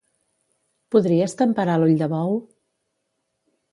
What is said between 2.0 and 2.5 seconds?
de bou?